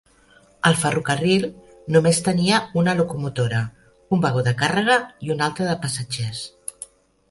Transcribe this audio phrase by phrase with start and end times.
[0.69, 1.45] El ferrocarril
[1.97, 3.63] només tenia una locomotora,
[4.17, 6.47] un vagó de càrrega i un altre de passatgers.